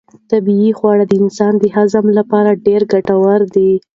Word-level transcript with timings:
طبیعي 0.31 0.71
خواړه 0.77 1.03
د 1.07 1.11
انسان 1.21 1.53
د 1.59 1.63
هضم 1.75 2.05
لپاره 2.17 2.59
ډېر 2.67 2.81
ګټور 2.93 3.39
دي. 3.55 3.71